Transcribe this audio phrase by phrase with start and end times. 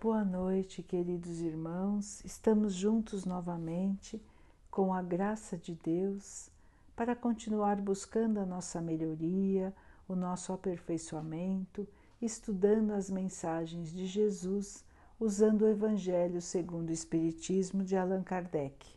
[0.00, 2.24] Boa noite, queridos irmãos.
[2.24, 4.22] Estamos juntos novamente
[4.70, 6.48] com a graça de Deus
[6.94, 9.74] para continuar buscando a nossa melhoria,
[10.06, 11.84] o nosso aperfeiçoamento,
[12.22, 14.84] estudando as mensagens de Jesus,
[15.18, 18.96] usando o Evangelho segundo o Espiritismo de Allan Kardec.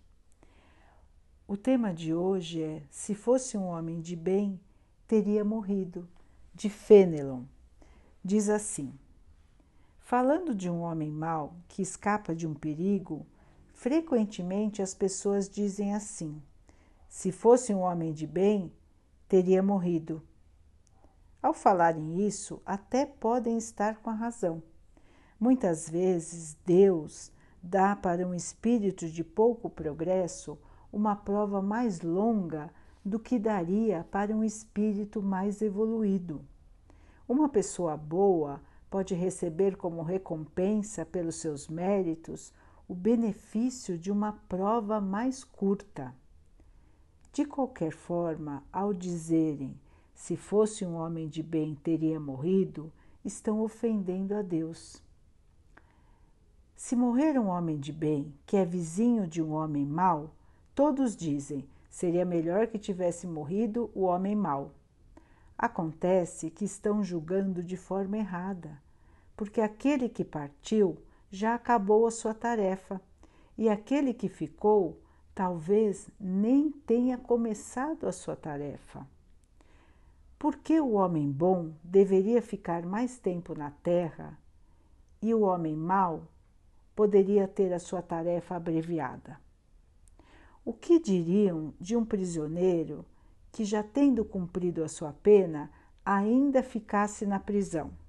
[1.47, 4.61] O tema de hoje é: Se fosse um homem de bem,
[5.07, 6.07] teria morrido,
[6.53, 7.41] de Fenelon.
[8.23, 8.93] Diz assim.
[10.11, 13.25] Falando de um homem mau que escapa de um perigo,
[13.71, 16.43] frequentemente as pessoas dizem assim:
[17.07, 18.73] se fosse um homem de bem,
[19.29, 20.21] teria morrido.
[21.41, 24.61] Ao falarem isso, até podem estar com a razão.
[25.39, 27.31] Muitas vezes Deus
[27.63, 30.59] dá para um espírito de pouco progresso
[30.91, 32.69] uma prova mais longa
[33.05, 36.43] do que daria para um espírito mais evoluído.
[37.29, 38.59] Uma pessoa boa
[38.91, 42.53] pode receber como recompensa pelos seus méritos
[42.89, 46.13] o benefício de uma prova mais curta.
[47.31, 49.79] De qualquer forma, ao dizerem
[50.13, 52.91] se fosse um homem de bem teria morrido,
[53.23, 55.01] estão ofendendo a Deus.
[56.75, 60.35] Se morrer um homem de bem, que é vizinho de um homem mau,
[60.75, 64.73] todos dizem seria melhor que tivesse morrido o homem mau.
[65.57, 68.80] Acontece que estão julgando de forma errada,
[69.41, 70.99] porque aquele que partiu
[71.31, 73.01] já acabou a sua tarefa
[73.57, 75.01] e aquele que ficou
[75.33, 79.03] talvez nem tenha começado a sua tarefa.
[80.37, 84.37] Por que o homem bom deveria ficar mais tempo na terra
[85.23, 86.27] e o homem mau
[86.95, 89.41] poderia ter a sua tarefa abreviada?
[90.63, 93.03] O que diriam de um prisioneiro
[93.51, 95.71] que, já tendo cumprido a sua pena,
[96.05, 97.99] ainda ficasse na prisão.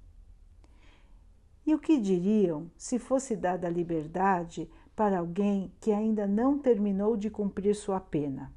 [1.65, 7.29] E o que diriam se fosse dada liberdade para alguém que ainda não terminou de
[7.29, 8.51] cumprir sua pena?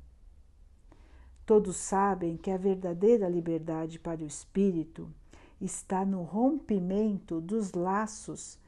[1.45, 5.09] Todos sabem que a verdadeira liberdade para o espírito
[5.61, 8.59] está no rompimento dos laços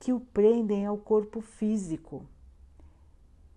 [0.00, 2.24] que o prendem ao corpo físico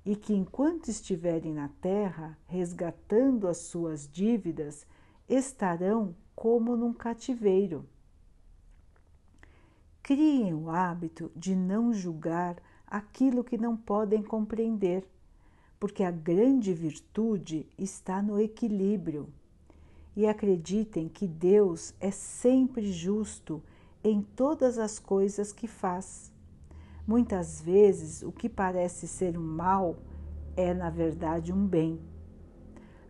[0.06, 4.86] e que, enquanto estiverem na terra resgatando as suas dívidas,
[5.30, 7.88] estarão como num cativeiro.
[10.04, 12.58] Criem o hábito de não julgar
[12.88, 15.08] aquilo que não podem compreender,
[15.80, 19.30] porque a grande virtude está no equilíbrio.
[20.16, 23.64] E acreditem que Deus é sempre justo
[24.04, 26.32] em todas as coisas que faz.
[27.08, 29.98] Muitas vezes o que parece ser um mal
[30.58, 32.02] é, na verdade, um bem.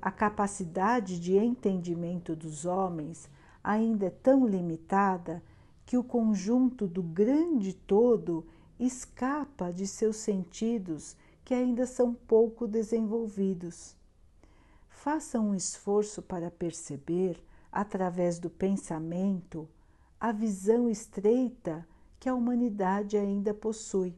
[0.01, 3.29] A capacidade de entendimento dos homens
[3.63, 5.41] ainda é tão limitada
[5.85, 8.45] que o conjunto do grande todo
[8.79, 13.95] escapa de seus sentidos que ainda são pouco desenvolvidos.
[14.89, 19.67] Façam um esforço para perceber, através do pensamento,
[20.19, 21.87] a visão estreita
[22.19, 24.15] que a humanidade ainda possui.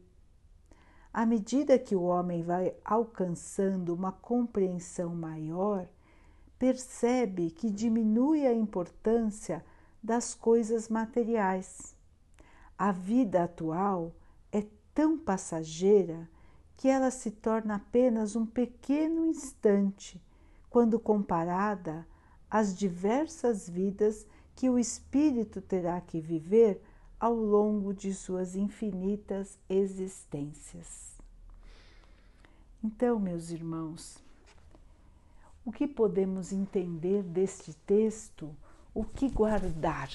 [1.12, 5.88] À medida que o homem vai alcançando uma compreensão maior,
[6.58, 9.64] percebe que diminui a importância
[10.04, 11.96] das coisas materiais.
[12.76, 14.12] A vida atual
[14.52, 16.28] é tão passageira
[16.76, 20.20] que ela se torna apenas um pequeno instante
[20.68, 22.06] quando comparada
[22.50, 26.82] às diversas vidas que o espírito terá que viver
[27.18, 31.14] ao longo de suas infinitas existências.
[32.82, 34.18] Então, meus irmãos,
[35.64, 38.54] o que podemos entender deste texto?
[38.94, 40.08] O que guardar?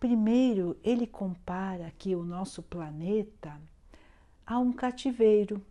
[0.00, 3.56] Primeiro, ele compara aqui o nosso planeta
[4.44, 5.64] a um cativeiro,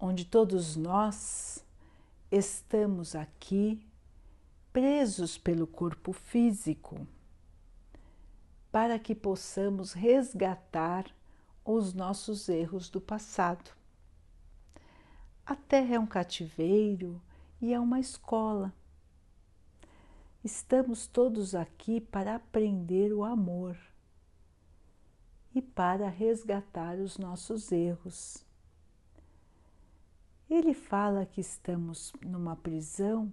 [0.00, 1.64] onde todos nós
[2.28, 3.80] estamos aqui
[4.72, 7.06] presos pelo corpo físico
[8.72, 11.06] para que possamos resgatar
[11.64, 13.70] os nossos erros do passado.
[15.46, 17.22] A Terra é um cativeiro
[17.60, 18.72] e é uma escola.
[20.42, 23.76] Estamos todos aqui para aprender o amor
[25.54, 28.42] e para resgatar os nossos erros.
[30.48, 33.30] Ele fala que estamos numa prisão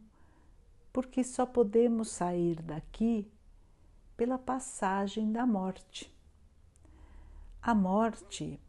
[0.91, 3.31] porque só podemos sair daqui
[4.17, 6.13] pela passagem da morte.
[7.61, 8.59] A morte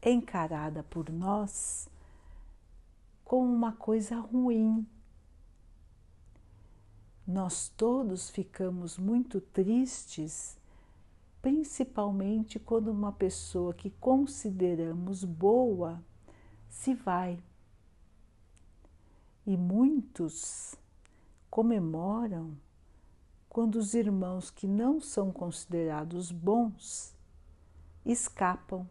[0.00, 1.88] é encarada por nós
[3.24, 4.86] como uma coisa ruim.
[7.26, 10.56] Nós todos ficamos muito tristes
[11.46, 16.02] principalmente quando uma pessoa que consideramos boa
[16.68, 17.38] se vai.
[19.46, 20.74] E muitos
[21.48, 22.56] comemoram
[23.48, 27.14] quando os irmãos que não são considerados bons
[28.04, 28.84] escapam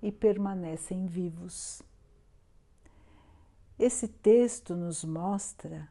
[0.00, 1.82] e permanecem vivos.
[3.76, 5.88] Esse texto nos mostra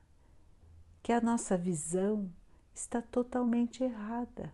[1.02, 2.30] que a nossa visão
[2.74, 4.54] está totalmente errada.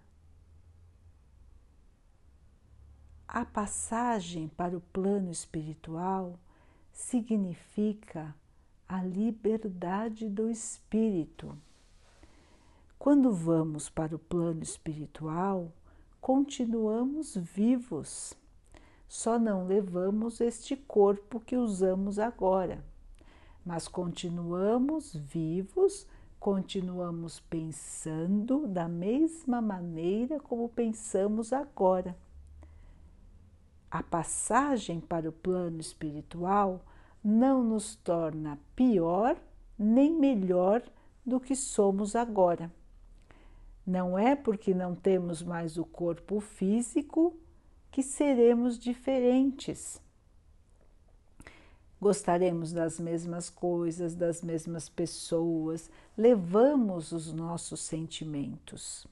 [3.27, 6.39] A passagem para o plano espiritual
[6.91, 8.33] significa
[8.87, 11.57] a liberdade do espírito.
[12.97, 15.71] Quando vamos para o plano espiritual,
[16.21, 18.33] continuamos vivos,
[19.07, 22.83] só não levamos este corpo que usamos agora,
[23.65, 26.07] mas continuamos vivos,
[26.45, 32.15] continuamos pensando da mesma maneira como pensamos agora
[33.89, 36.85] a passagem para o plano espiritual
[37.23, 39.35] não nos torna pior
[39.75, 40.83] nem melhor
[41.25, 42.71] do que somos agora.
[43.83, 47.35] Não é porque não temos mais o corpo físico
[47.89, 49.99] que seremos diferentes.
[51.99, 59.07] Gostaremos das mesmas coisas, das mesmas pessoas, levamos os nossos sentimentos,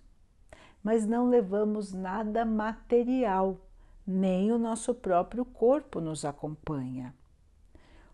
[0.83, 3.57] mas não levamos nada material
[4.05, 7.15] nem o nosso próprio corpo nos acompanha.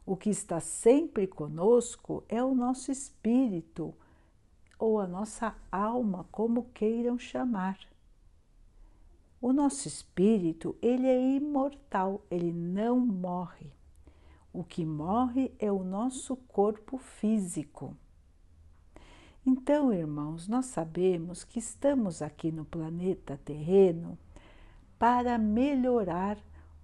[0.06, 3.94] O que está sempre conosco é o nosso espírito
[4.78, 7.78] ou a nossa alma, como queiram chamar.
[9.42, 13.72] O nosso espírito, ele é imortal, ele não morre.
[14.52, 17.96] O que morre é o nosso corpo físico.
[19.46, 24.18] Então, irmãos, nós sabemos que estamos aqui no planeta terreno
[24.98, 26.38] para melhorar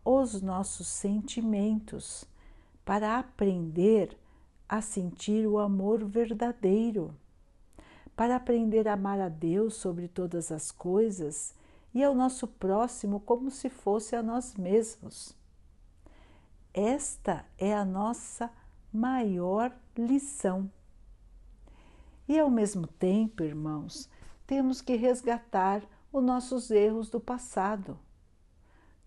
[0.03, 2.25] os nossos sentimentos,
[2.85, 4.15] para aprender
[4.69, 7.15] a sentir o amor verdadeiro,
[8.15, 11.53] para aprender a amar a Deus sobre todas as coisas
[11.93, 15.35] e ao nosso próximo como se fosse a nós mesmos.
[16.77, 18.51] Esta é a nossa
[18.91, 20.69] maior lição.
[22.27, 24.09] E ao mesmo tempo, irmãos,
[24.45, 27.97] temos que resgatar os nossos erros do passado.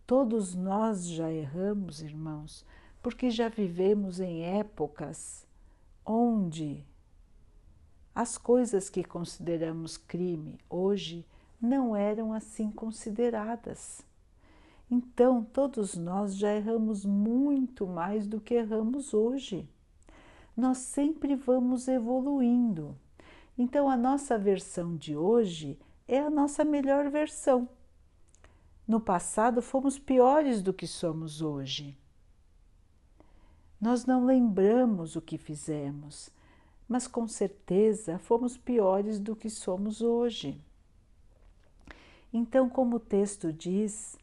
[0.06, 2.64] Todos nós já erramos, irmãos,
[3.02, 5.46] porque já vivemos em épocas
[6.06, 6.82] onde
[8.14, 11.22] as coisas que consideramos crime hoje
[11.60, 14.07] não eram assim consideradas.
[14.90, 19.68] Então, todos nós já erramos muito mais do que erramos hoje.
[20.56, 22.96] Nós sempre vamos evoluindo.
[23.56, 27.68] Então, a nossa versão de hoje é a nossa melhor versão.
[28.86, 31.94] No passado fomos piores do que somos hoje.
[33.78, 36.30] Nós não lembramos o que fizemos,
[36.88, 40.58] mas com certeza fomos piores do que somos hoje.
[42.32, 44.18] Então, como o texto diz,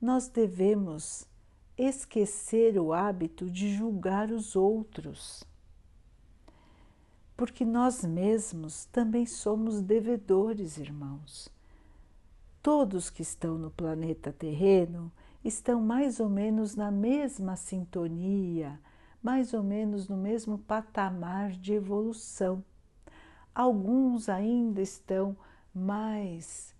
[0.00, 1.28] nós devemos
[1.76, 5.44] esquecer o hábito de julgar os outros,
[7.36, 11.48] porque nós mesmos também somos devedores, irmãos.
[12.62, 15.10] Todos que estão no planeta terreno
[15.42, 18.78] estão mais ou menos na mesma sintonia,
[19.22, 22.62] mais ou menos no mesmo patamar de evolução.
[23.54, 25.36] Alguns ainda estão
[25.74, 26.74] mais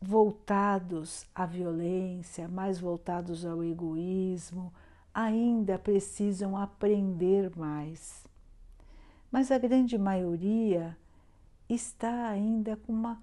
[0.00, 4.72] voltados à violência, mais voltados ao egoísmo,
[5.12, 8.26] ainda precisam aprender mais.
[9.30, 10.96] Mas a grande maioria
[11.68, 13.22] está ainda com uma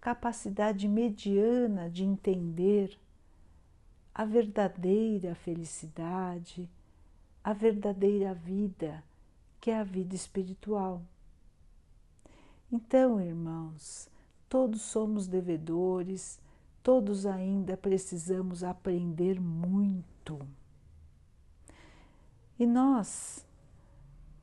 [0.00, 2.98] capacidade mediana de entender
[4.14, 6.68] a verdadeira felicidade,
[7.44, 9.04] a verdadeira vida,
[9.60, 11.02] que é a vida espiritual.
[12.72, 14.08] Então, irmãos,
[14.50, 16.40] todos somos devedores,
[16.82, 20.40] todos ainda precisamos aprender muito.
[22.58, 23.46] E nós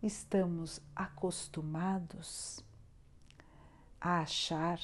[0.01, 2.63] estamos acostumados
[3.99, 4.79] a achar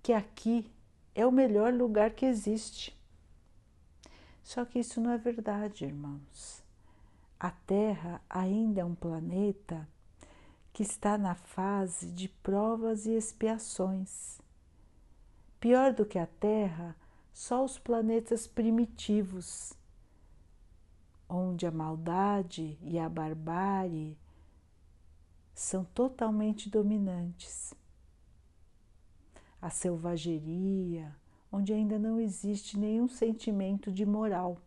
[0.00, 0.70] que aqui
[1.12, 2.96] é o melhor lugar que existe.
[4.44, 6.62] Só que isso não é verdade, irmãos.
[7.40, 9.88] A Terra ainda é um planeta
[10.74, 14.40] que está na fase de provas e expiações.
[15.60, 16.96] Pior do que a Terra,
[17.32, 19.72] só os planetas primitivos,
[21.28, 24.18] onde a maldade e a barbárie
[25.54, 27.72] são totalmente dominantes.
[29.62, 31.16] a selvageria,
[31.50, 34.58] onde ainda não existe nenhum sentimento de moral.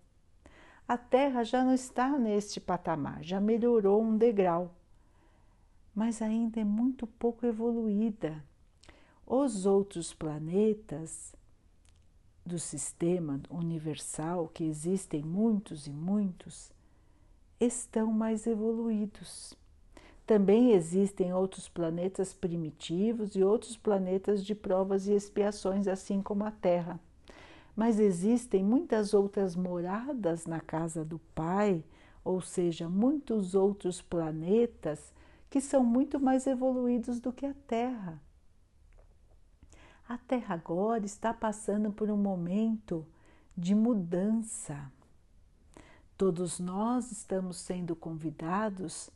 [0.87, 4.73] A Terra já não está neste patamar, já melhorou um degrau,
[5.97, 8.43] mas ainda é muito pouco evoluída.
[9.25, 11.35] Os outros planetas
[12.45, 16.71] do sistema universal, que existem muitos e muitos,
[17.59, 19.57] estão mais evoluídos.
[20.23, 26.51] Também existem outros planetas primitivos e outros planetas de provas e expiações, assim como a
[26.51, 26.99] Terra.
[27.75, 31.83] Mas existem muitas outras moradas na casa do Pai,
[32.23, 35.16] ou seja, muitos outros planetas
[35.49, 38.21] que são muito mais evoluídos do que a Terra.
[40.07, 43.05] A Terra agora está passando por um momento
[43.57, 44.91] de mudança.
[46.17, 49.09] Todos nós estamos sendo convidados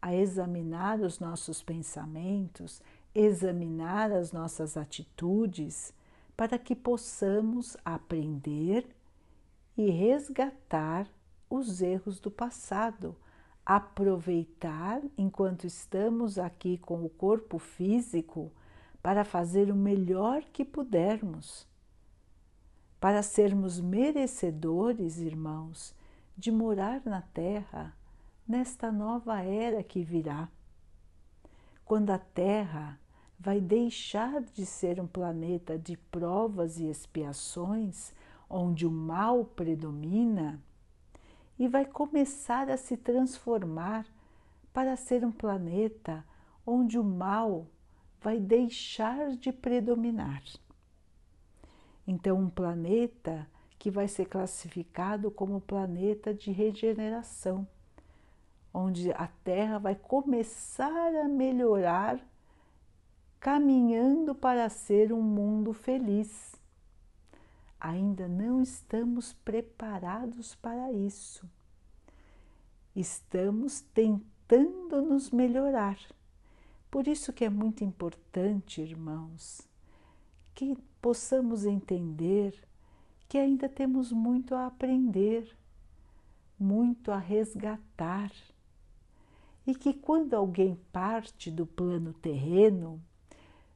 [0.00, 2.80] a examinar os nossos pensamentos,
[3.14, 5.92] examinar as nossas atitudes,
[6.36, 8.86] para que possamos aprender
[9.76, 11.08] e resgatar
[11.48, 13.16] os erros do passado,
[13.66, 18.52] aproveitar enquanto estamos aqui com o corpo físico
[19.02, 21.66] para fazer o melhor que pudermos,
[23.00, 25.94] para sermos merecedores, irmãos,
[26.36, 27.92] de morar na Terra
[28.46, 30.48] nesta nova era que virá.
[31.84, 33.00] Quando a Terra
[33.38, 38.12] vai deixar de ser um planeta de provas e expiações,
[38.48, 40.62] onde o mal predomina,
[41.58, 44.06] e vai começar a se transformar
[44.72, 46.24] para ser um planeta
[46.66, 47.66] onde o mal
[48.20, 50.42] vai deixar de predominar.
[52.06, 53.46] Então, um planeta
[53.78, 57.66] que vai ser classificado como planeta de regeneração,
[58.72, 62.18] onde a Terra vai começar a melhorar,
[63.40, 66.54] caminhando para ser um mundo feliz.
[67.78, 71.48] Ainda não estamos preparados para isso.
[72.94, 75.98] Estamos tentando nos melhorar
[76.96, 79.60] por isso que é muito importante, irmãos,
[80.54, 82.54] que possamos entender
[83.28, 85.54] que ainda temos muito a aprender,
[86.58, 88.32] muito a resgatar.
[89.66, 92.98] E que quando alguém parte do plano terreno,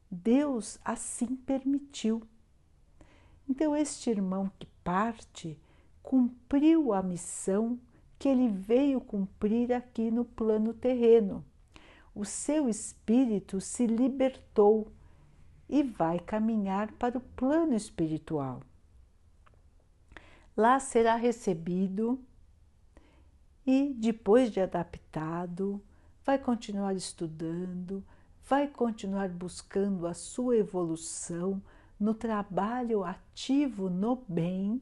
[0.09, 2.23] Deus assim permitiu.
[3.51, 5.59] Então, este irmão que parte
[6.01, 7.77] cumpriu a missão
[8.17, 11.43] que ele veio cumprir aqui no plano terreno
[12.15, 14.89] o seu espírito se libertou
[15.67, 18.61] e vai caminhar para o plano espiritual.
[20.55, 22.17] Lá será recebido
[23.67, 25.81] e, depois de adaptado,
[26.23, 28.01] vai continuar estudando,
[28.43, 31.61] vai continuar buscando a sua evolução
[32.01, 34.81] no trabalho ativo no bem,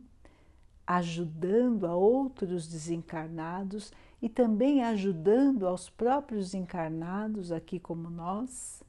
[0.88, 8.82] ajudando a outros desencarnados e também ajudando aos próprios encarnados, aqui como nós,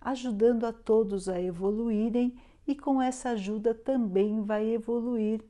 [0.00, 2.36] ajudando a todos a evoluírem
[2.66, 5.40] e com essa ajuda também vai evoluir.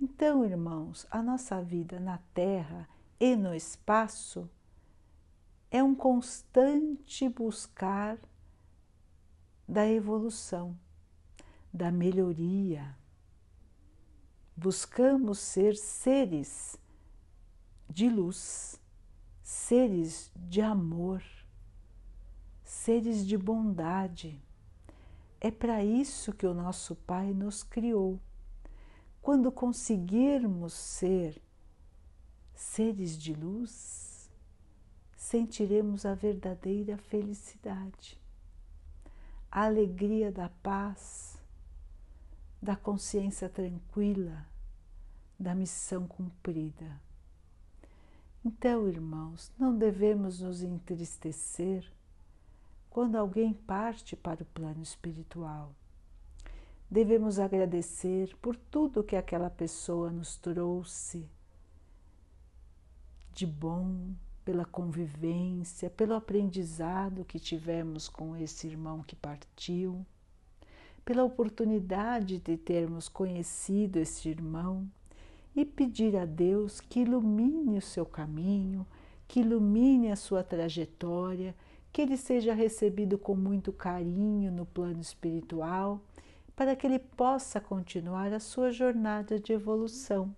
[0.00, 4.48] Então, irmãos, a nossa vida na Terra e no espaço
[5.68, 8.16] é um constante buscar
[9.70, 10.76] da evolução,
[11.72, 12.98] da melhoria.
[14.56, 16.76] Buscamos ser seres
[17.88, 18.80] de luz,
[19.44, 21.22] seres de amor,
[22.64, 24.42] seres de bondade.
[25.40, 28.18] É para isso que o nosso Pai nos criou.
[29.22, 31.40] Quando conseguirmos ser
[32.56, 34.28] seres de luz,
[35.16, 38.20] sentiremos a verdadeira felicidade,
[39.50, 41.38] a alegria da paz,
[42.62, 44.46] da consciência tranquila,
[45.38, 47.00] da missão cumprida.
[48.44, 51.90] Então, irmãos, não devemos nos entristecer
[52.88, 55.74] quando alguém parte para o plano espiritual.
[56.90, 61.28] Devemos agradecer por tudo que aquela pessoa nos trouxe
[63.32, 64.12] de bom,
[64.44, 70.04] pela convivência, pelo aprendizado que tivemos com esse irmão que partiu,
[71.04, 74.88] pela oportunidade de termos conhecido este irmão
[75.54, 78.86] e pedir a Deus que ilumine o seu caminho,
[79.26, 81.54] que ilumine a sua trajetória,
[81.92, 86.00] que ele seja recebido com muito carinho no plano espiritual,
[86.54, 90.34] para que ele possa continuar a sua jornada de evolução.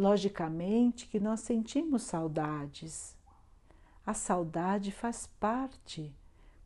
[0.00, 3.14] Logicamente que nós sentimos saudades.
[4.06, 6.10] A saudade faz parte,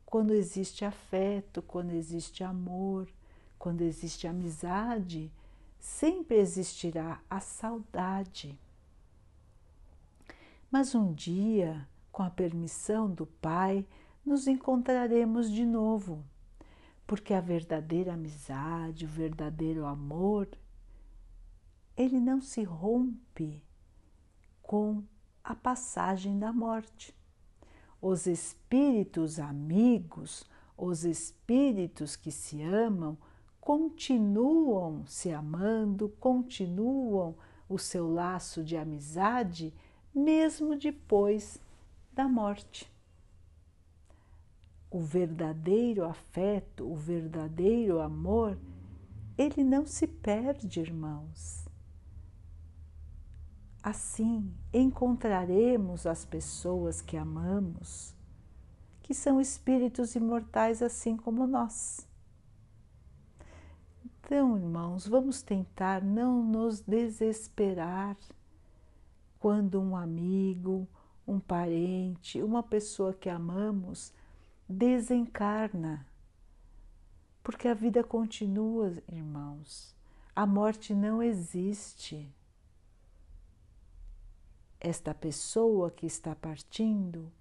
[0.05, 3.09] quando existe afeto, quando existe amor,
[3.59, 5.29] quando existe amizade,
[5.77, 8.57] sempre existirá a saudade.
[10.71, 13.85] Mas um dia, com a permissão do Pai,
[14.25, 16.23] nos encontraremos de novo,
[17.05, 20.47] porque a verdadeira amizade, o verdadeiro amor,
[21.97, 23.63] ele não se rompe
[24.61, 25.03] com
[25.43, 27.15] a passagem da morte.
[28.01, 30.45] Os espíritos amigos,
[30.77, 33.17] os espíritos que se amam,
[33.61, 37.35] continuam se amando, continuam
[37.67, 39.73] o seu laço de amizade,
[40.13, 41.59] mesmo depois
[42.11, 42.91] da morte.
[44.91, 48.57] O verdadeiro afeto, o verdadeiro amor,
[49.37, 51.64] ele não se perde, irmãos.
[53.85, 58.15] Assim, encontraremos as pessoas que amamos,
[59.03, 62.09] que são espíritos imortais assim como nós.
[64.03, 68.17] Então, irmãos, vamos tentar não nos desesperar
[69.39, 70.87] quando um amigo,
[71.27, 74.11] um parente, uma pessoa que amamos
[74.67, 76.07] desencarna.
[77.43, 79.95] Porque a vida continua, irmãos.
[80.35, 82.27] A morte não existe.
[84.87, 87.31] Esta pessoa que está partindo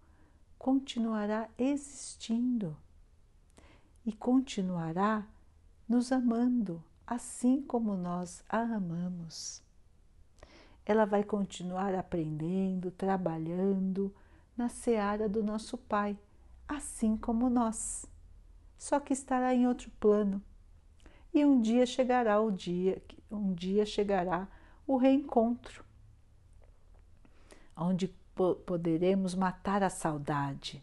[0.59, 2.75] continuará existindo
[4.07, 5.27] e continuará
[5.87, 9.63] nos amando, assim como nós a amamos
[10.87, 14.15] ela vai continuar aprendendo, trabalhando
[14.57, 16.19] na seara do nosso Pai,
[16.69, 18.05] assim como nós.
[18.77, 20.43] Só que estará em outro plano.
[21.33, 24.47] E um dia chegará o dia, um dia chegará
[24.87, 25.84] o reencontro,
[27.77, 28.09] onde
[28.67, 30.83] poderemos matar a saudade.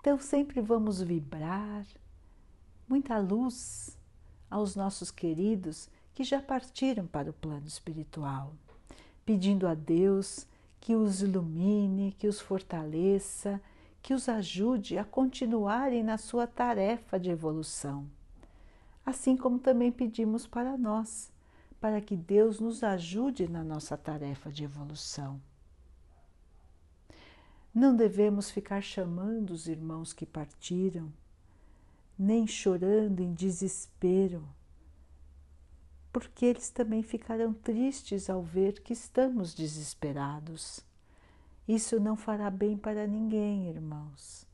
[0.00, 1.84] Então sempre vamos vibrar
[2.88, 3.98] muita luz
[4.50, 8.52] aos nossos queridos que já partiram para o plano espiritual,
[9.24, 10.46] pedindo a Deus
[10.80, 13.60] que os ilumine, que os fortaleça,
[14.02, 18.06] que os ajude a continuarem na sua tarefa de evolução.
[19.04, 21.30] Assim como também pedimos para nós,
[21.80, 25.40] para que Deus nos ajude na nossa tarefa de evolução.
[27.74, 31.12] Não devemos ficar chamando os irmãos que partiram,
[32.18, 34.42] nem chorando em desespero
[36.12, 40.80] porque eles também ficarão tristes ao ver que estamos desesperados.
[41.66, 44.46] Isso não fará bem para ninguém, irmãos.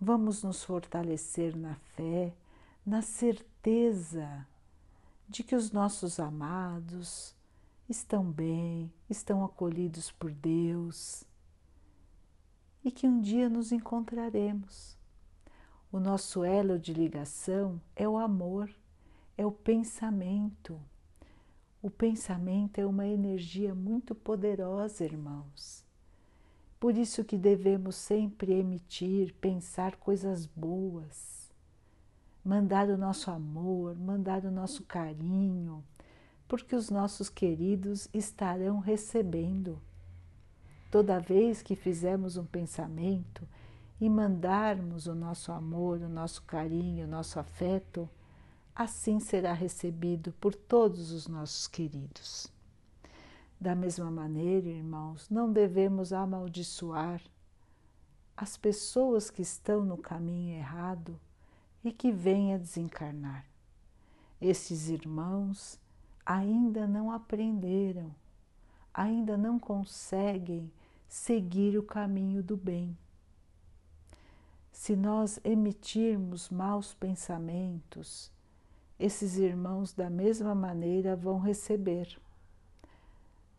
[0.00, 2.32] Vamos nos fortalecer na fé,
[2.84, 4.46] na certeza
[5.28, 7.34] de que os nossos amados
[7.88, 11.24] estão bem, estão acolhidos por Deus
[12.84, 14.96] e que um dia nos encontraremos.
[15.90, 18.70] O nosso elo de ligação é o amor
[19.36, 20.80] é o pensamento.
[21.82, 25.84] O pensamento é uma energia muito poderosa, irmãos.
[26.80, 31.35] Por isso que devemos sempre emitir, pensar coisas boas,
[32.46, 35.82] mandar o nosso amor, mandar o nosso carinho,
[36.46, 39.82] porque os nossos queridos estarão recebendo.
[40.88, 43.46] Toda vez que fizermos um pensamento
[44.00, 48.08] e mandarmos o nosso amor, o nosso carinho, o nosso afeto,
[48.72, 52.46] assim será recebido por todos os nossos queridos.
[53.60, 57.20] Da mesma maneira, irmãos, não devemos amaldiçoar
[58.36, 61.18] as pessoas que estão no caminho errado
[61.86, 63.46] e que vêm a desencarnar.
[64.40, 65.78] Esses irmãos
[66.24, 68.12] ainda não aprenderam,
[68.92, 70.68] ainda não conseguem
[71.08, 72.98] seguir o caminho do bem.
[74.72, 78.32] Se nós emitirmos maus pensamentos,
[78.98, 82.20] esses irmãos da mesma maneira vão receber.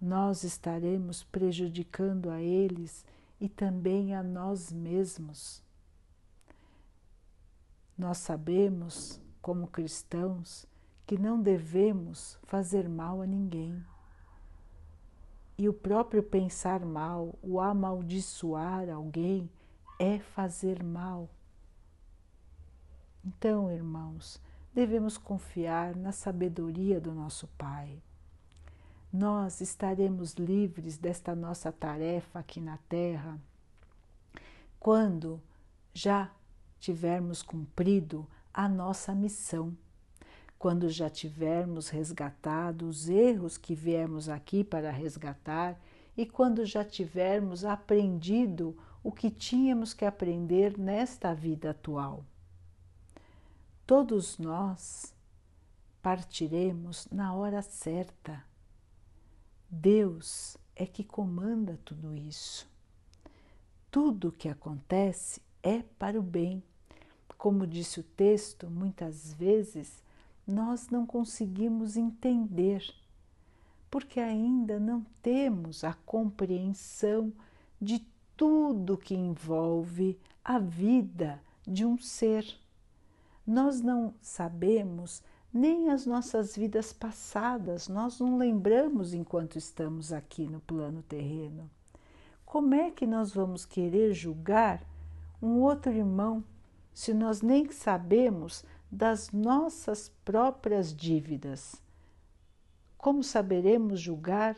[0.02, 3.06] Nós estaremos prejudicando a eles
[3.40, 5.66] e também a nós mesmos.
[7.98, 10.68] Nós sabemos, como cristãos,
[11.06, 13.84] que não devemos fazer mal a ninguém.
[15.58, 19.50] E o próprio pensar mal, o amaldiçoar alguém,
[20.00, 21.30] é fazer mal.
[23.26, 24.40] Então, irmãos,
[24.74, 28.02] devemos confiar na sabedoria do nosso Pai.
[29.12, 33.40] Nós estaremos livres desta nossa tarefa aqui na Terra
[34.80, 35.42] quando
[35.94, 36.32] já
[36.80, 39.78] tivermos cumprido a nossa missão,
[40.58, 45.80] quando já tivermos resgatado os erros que viemos aqui para resgatar
[46.16, 52.26] e quando já tivermos aprendido o que tínhamos que aprender nesta vida atual.
[53.86, 55.14] Todos nós
[56.02, 58.44] partiremos na hora certa.
[59.70, 62.68] Deus é que comanda tudo isso.
[63.90, 66.64] Tudo o que acontece é para o bem.
[67.38, 70.02] Como disse o texto, muitas vezes
[70.48, 72.84] nós não conseguimos entender,
[73.92, 77.34] porque ainda não temos a compreensão
[77.82, 82.46] de tudo que envolve a vida de um ser.
[83.46, 85.22] Nós não sabemos
[85.54, 91.70] nem as nossas vidas passadas, nós não lembramos enquanto estamos aqui no plano terreno.
[92.46, 94.82] Como é que nós vamos querer julgar
[95.42, 96.44] um outro irmão
[96.94, 101.82] se nós nem sabemos das nossas próprias dívidas?
[102.98, 104.58] Como saberemos julgar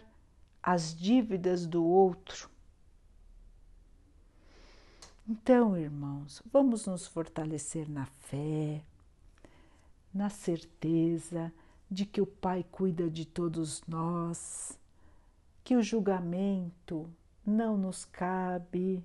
[0.64, 2.50] as dívidas do outro?
[5.28, 8.82] Então, irmãos, vamos nos fortalecer na fé,
[10.14, 11.54] na certeza
[11.90, 14.80] de que o Pai cuida de todos nós,
[15.64, 17.08] que o julgamento
[17.46, 19.04] não nos cabe,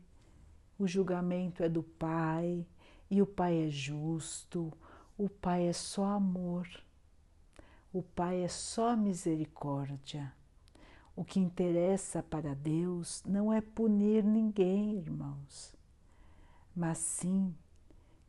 [0.79, 2.67] o julgamento é do Pai
[3.11, 4.73] e o Pai é justo,
[5.17, 6.69] o Pai é só amor,
[7.93, 10.33] o Pai é só misericórdia.
[11.17, 15.75] O que interessa para Deus não é punir ninguém, irmãos
[16.75, 17.55] mas sim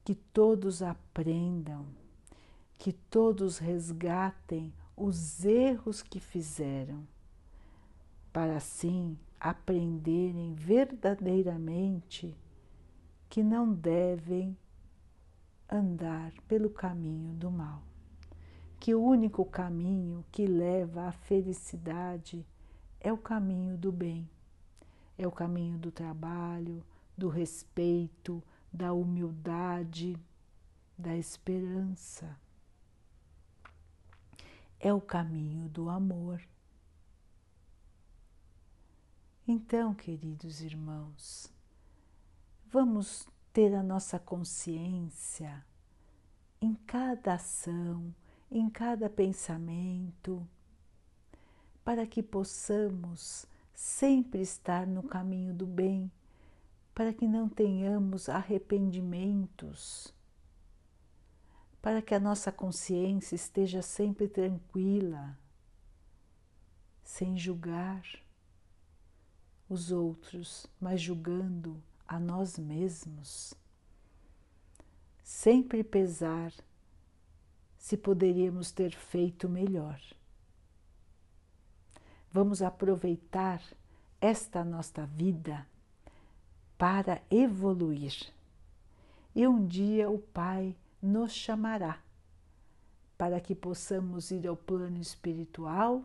[0.03, 1.88] que todos aprendam,
[2.77, 7.08] que todos resgatem os erros que fizeram,
[8.31, 12.36] para assim aprenderem verdadeiramente
[13.29, 14.58] que não devem
[15.69, 17.84] andar pelo caminho do mal,
[18.79, 22.43] que o único caminho que leva à felicidade
[22.99, 24.27] é o caminho do bem,
[25.15, 26.84] é o caminho do trabalho,
[27.15, 28.41] do respeito,
[28.73, 30.17] da humildade,
[30.97, 32.36] da esperança.
[34.79, 36.41] É o caminho do amor.
[39.47, 41.53] Então, queridos irmãos,
[42.71, 45.65] vamos ter a nossa consciência
[46.60, 48.13] em cada ação,
[48.49, 50.47] em cada pensamento,
[51.84, 56.12] para que possamos sempre estar no caminho do bem
[56.95, 60.13] para que não tenhamos arrependimentos,
[61.81, 65.38] para que a nossa consciência esteja sempre tranquila,
[67.03, 68.01] sem julgar
[69.69, 73.54] os outros, mas julgando a nós mesmos.
[75.23, 76.54] Sempre pesar
[77.78, 79.99] se poderíamos ter feito melhor.
[82.32, 83.62] Vamos aproveitar
[84.19, 85.65] esta nossa vida
[86.78, 88.34] para evoluir.
[89.34, 91.99] E um dia o Pai nos chamará
[93.17, 96.04] para que possamos ir ao plano espiritual,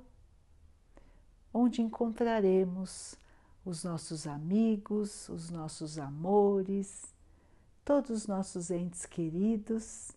[1.53, 3.17] onde encontraremos
[3.71, 7.15] os nossos amigos, os nossos amores,
[7.85, 10.13] todos os nossos entes queridos.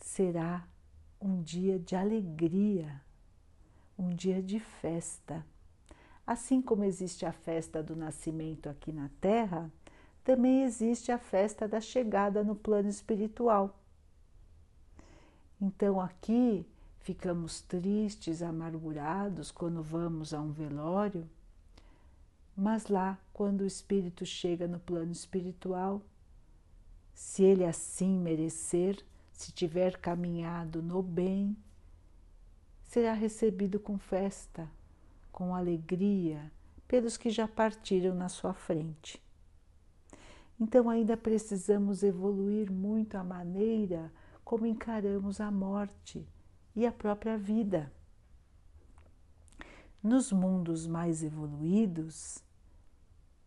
[0.00, 0.66] Será
[1.20, 3.00] um dia de alegria,
[3.96, 5.44] um dia de festa
[6.26, 9.70] Assim como existe a festa do nascimento aqui na Terra,
[10.22, 13.76] também existe a festa da chegada no plano espiritual.
[15.60, 16.64] Então aqui
[17.00, 21.28] ficamos tristes, amargurados quando vamos a um velório,
[22.56, 26.02] mas lá, quando o espírito chega no plano espiritual,
[27.14, 31.56] se ele assim merecer, se tiver caminhado no bem,
[32.82, 34.70] será recebido com festa,
[35.30, 36.52] com alegria
[36.86, 39.22] pelos que já partiram na sua frente.
[40.60, 44.12] Então, ainda precisamos evoluir muito a maneira
[44.44, 46.26] como encaramos a morte
[46.76, 47.90] e a própria vida.
[50.02, 52.42] Nos mundos mais evoluídos,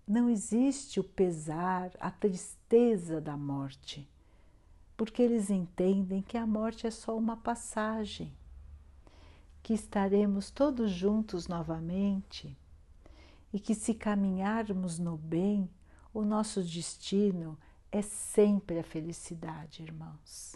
[0.08, 4.10] não existe o pesar, a tristeza da morte,
[4.96, 8.32] porque eles entendem que a morte é só uma passagem
[9.62, 12.56] que estaremos todos juntos novamente
[13.52, 15.70] e que, se caminharmos no bem,
[16.14, 17.58] o nosso destino
[17.92, 20.56] é sempre a felicidade, irmãos.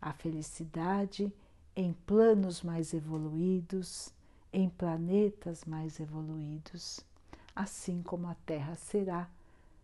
[0.00, 1.30] A felicidade
[1.76, 4.14] em planos mais evoluídos,
[4.52, 7.00] em planetas mais evoluídos,
[7.54, 9.30] assim como a Terra será,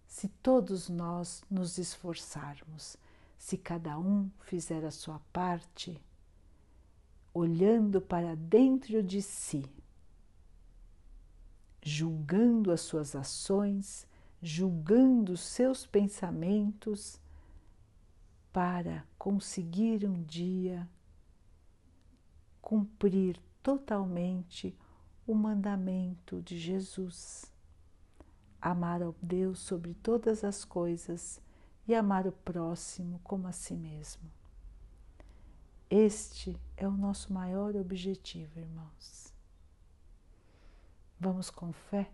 [0.07, 2.97] se todos nós nos esforçarmos,
[3.39, 6.01] se cada um fizer a sua parte
[7.35, 9.65] olhando para dentro de si,
[11.83, 14.07] julgando as suas ações,
[14.43, 17.21] julgando seus pensamentos
[18.53, 20.89] para conseguir um dia
[22.63, 24.79] cumprir totalmente
[25.27, 27.53] o mandamento de Jesus:
[28.63, 31.43] amar ao Deus sobre todas as coisas
[31.85, 34.31] e amar o próximo como a si mesmo.
[35.91, 39.35] Este é o nosso maior objetivo, irmãos.
[41.19, 42.09] Vamos com fé,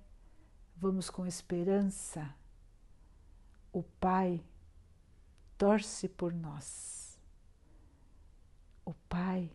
[0.74, 2.34] vamos com esperança.
[3.70, 4.42] O Pai
[5.58, 7.20] torce por nós.
[8.86, 9.50] O Pai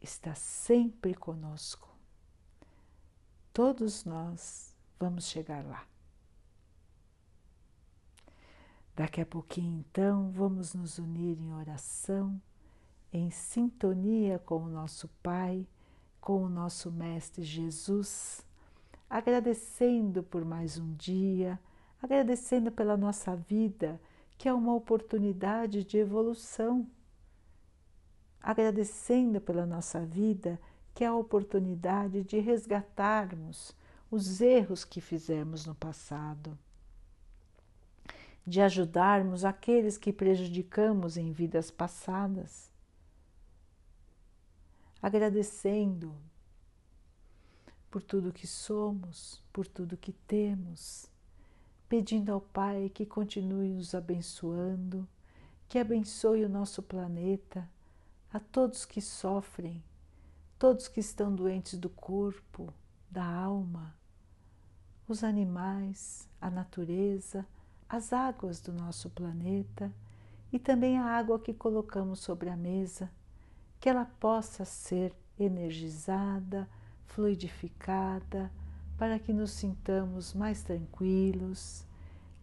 [0.00, 1.88] está sempre conosco.
[3.52, 5.86] Todos nós vamos chegar lá.
[8.94, 12.40] Daqui a pouquinho, então, vamos nos unir em oração,
[13.12, 15.66] em sintonia com o nosso Pai,
[16.20, 18.44] com o nosso Mestre Jesus,
[19.08, 21.60] agradecendo por mais um dia,
[22.02, 24.00] agradecendo pela nossa vida,
[24.38, 26.86] que é uma oportunidade de evolução,
[28.46, 30.56] agradecendo pela nossa vida,
[30.94, 33.74] que é a oportunidade de resgatarmos
[34.08, 36.56] os erros que fizemos no passado,
[38.46, 42.70] de ajudarmos aqueles que prejudicamos em vidas passadas,
[45.02, 46.14] agradecendo
[47.90, 51.10] por tudo que somos, por tudo que temos,
[51.88, 55.04] pedindo ao Pai que continue nos abençoando,
[55.68, 57.68] que abençoe o nosso planeta,
[58.32, 59.82] a todos que sofrem,
[60.58, 62.72] todos que estão doentes do corpo,
[63.10, 63.94] da alma,
[65.08, 67.46] os animais, a natureza,
[67.88, 69.92] as águas do nosso planeta
[70.52, 73.10] e também a água que colocamos sobre a mesa,
[73.78, 76.68] que ela possa ser energizada,
[77.06, 78.50] fluidificada,
[78.98, 81.84] para que nos sintamos mais tranquilos,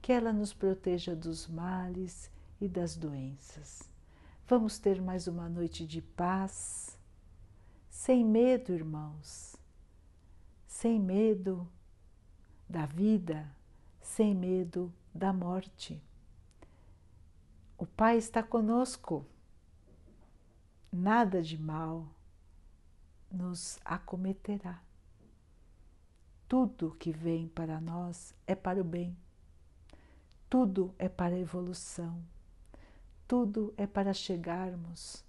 [0.01, 2.29] que ela nos proteja dos males
[2.61, 3.92] e das doenças.
[4.45, 6.99] Vamos ter mais uma noite de paz,
[7.89, 9.55] sem medo, irmãos,
[10.67, 11.65] sem medo
[12.67, 13.49] da vida,
[14.01, 16.03] sem medo da morte.
[17.77, 19.25] O Pai está conosco.
[20.91, 22.05] Nada de mal
[23.31, 24.83] nos acometerá.
[26.49, 29.15] Tudo que vem para nós é para o bem.
[30.49, 32.21] Tudo é para a evolução.
[33.33, 35.25] Tudo é para chegarmos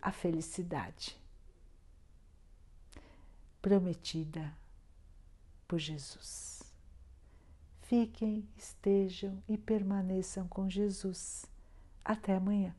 [0.00, 1.20] à felicidade
[3.60, 4.56] prometida
[5.68, 6.62] por Jesus
[7.92, 11.44] fiquem, estejam e permaneçam com Jesus.
[12.02, 12.74] Até amanhã.